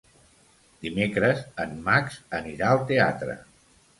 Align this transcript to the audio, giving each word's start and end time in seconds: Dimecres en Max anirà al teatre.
Dimecres 0.85 1.43
en 1.65 1.77
Max 1.89 2.17
anirà 2.39 2.71
al 2.71 2.83
teatre. 2.93 3.39